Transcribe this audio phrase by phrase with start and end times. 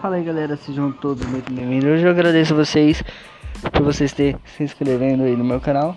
[0.00, 1.90] Fala aí galera, sejam todos muito bem-vindos.
[1.90, 3.02] Hoje eu agradeço a vocês
[3.72, 5.96] por vocês terem se inscrevendo aí no meu canal.